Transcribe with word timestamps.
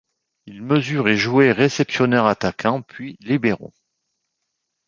Il 0.47 0.63
mesure 0.63 1.09
et 1.09 1.15
jouait 1.15 1.51
réceptionneur-attaquant 1.51 2.81
puis 2.81 3.17
libero. 3.19 3.71